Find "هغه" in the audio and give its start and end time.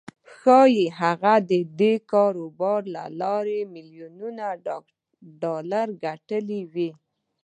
0.99-1.33